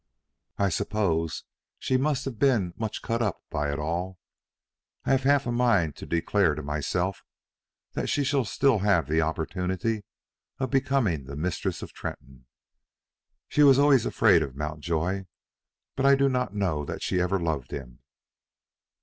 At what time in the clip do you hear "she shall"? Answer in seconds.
8.09-8.43